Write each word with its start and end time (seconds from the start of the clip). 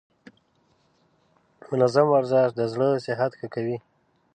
منظم 1.69 2.07
ورزش 2.13 2.49
د 2.55 2.61
زړه 2.73 2.87
صحت 3.05 3.31
ښه 3.39 3.47
کوي. 3.53 3.77